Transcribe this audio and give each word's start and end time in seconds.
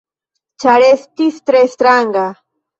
Ĉar 0.63 0.85
estis 0.87 1.39
tre 1.53 1.63
stranga. 1.77 2.29